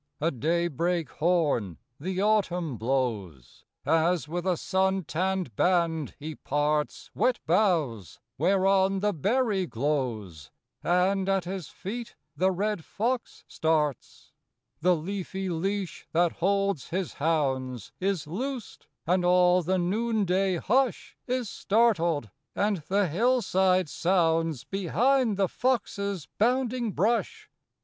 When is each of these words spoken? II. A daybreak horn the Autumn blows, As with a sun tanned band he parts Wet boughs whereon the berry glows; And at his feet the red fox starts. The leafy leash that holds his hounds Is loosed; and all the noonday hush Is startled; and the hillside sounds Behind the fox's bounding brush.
II. 0.19 0.29
A 0.29 0.31
daybreak 0.31 1.11
horn 1.11 1.77
the 1.99 2.23
Autumn 2.23 2.75
blows, 2.75 3.65
As 3.85 4.27
with 4.27 4.47
a 4.47 4.57
sun 4.57 5.03
tanned 5.03 5.55
band 5.55 6.15
he 6.17 6.33
parts 6.33 7.11
Wet 7.13 7.39
boughs 7.45 8.19
whereon 8.35 9.01
the 9.01 9.13
berry 9.13 9.67
glows; 9.67 10.49
And 10.81 11.29
at 11.29 11.43
his 11.43 11.67
feet 11.67 12.15
the 12.35 12.49
red 12.51 12.83
fox 12.83 13.43
starts. 13.47 14.31
The 14.81 14.95
leafy 14.95 15.49
leash 15.49 16.07
that 16.13 16.31
holds 16.31 16.87
his 16.87 17.13
hounds 17.13 17.91
Is 17.99 18.25
loosed; 18.25 18.87
and 19.05 19.23
all 19.23 19.61
the 19.61 19.77
noonday 19.77 20.55
hush 20.55 21.15
Is 21.27 21.47
startled; 21.47 22.31
and 22.55 22.77
the 22.87 23.07
hillside 23.07 23.87
sounds 23.87 24.63
Behind 24.63 25.37
the 25.37 25.47
fox's 25.47 26.27
bounding 26.39 26.91
brush. 26.91 27.51